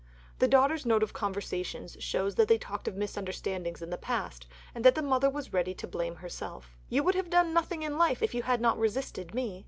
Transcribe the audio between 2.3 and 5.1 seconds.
that they talked of misunderstandings in the past, and that the